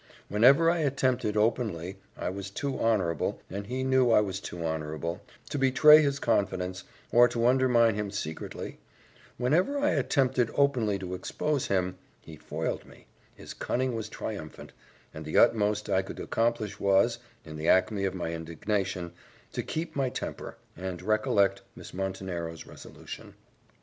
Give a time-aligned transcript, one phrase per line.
[0.29, 5.21] Whenever I attempted openly I was too honourable, and he knew I was too honourable,
[5.51, 8.79] to betray his confidence, or to undermine him secretly
[9.37, 14.71] whenever I attempted openly to expose him, he foiled me his cunning was triumphant,
[15.13, 19.11] and the utmost I could accomplish was, in the acme of my indignation,
[19.53, 23.35] to keep my temper, and recollect Miss Montenero's resolution.